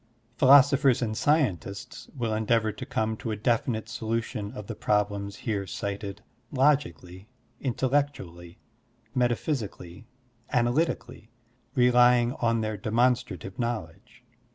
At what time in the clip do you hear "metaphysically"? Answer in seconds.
9.13-10.07